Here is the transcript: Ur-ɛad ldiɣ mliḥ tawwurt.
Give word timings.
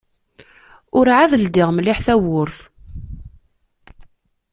Ur-ɛad 0.97 1.31
ldiɣ 1.43 1.69
mliḥ 1.71 1.97
tawwurt. 2.05 2.59